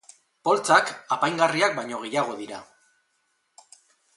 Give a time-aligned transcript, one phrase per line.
[0.47, 2.63] Poltsak apaingarriak baino gehiago dira.